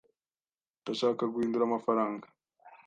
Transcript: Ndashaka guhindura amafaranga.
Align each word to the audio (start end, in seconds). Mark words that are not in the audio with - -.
Ndashaka 0.81 1.23
guhindura 1.33 1.63
amafaranga. 1.67 2.25